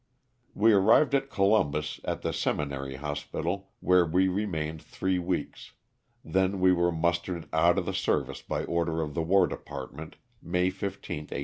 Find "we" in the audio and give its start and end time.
0.55-0.73, 4.03-4.27, 6.59-6.73